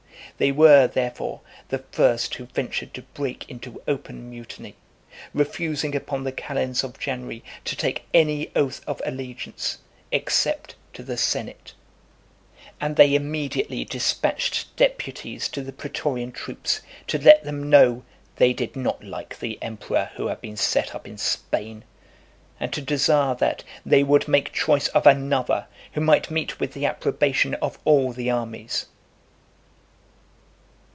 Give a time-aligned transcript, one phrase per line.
[0.37, 4.75] They were, therefore, the first who ventured to break into open mutiny,
[5.35, 9.77] refusing upon the calends [the 1st] of January, to take any oath of allegiance,
[10.11, 11.73] except to the senate;
[12.79, 18.03] and they immediately dispatched deputies to the pretorian troops, to let them know,
[18.37, 21.83] "they did not like the emperor who had been set up in Spain,"
[22.59, 26.87] and to desire that "they would make choice of another, who might meet with the
[26.87, 28.87] approbation of all the armies."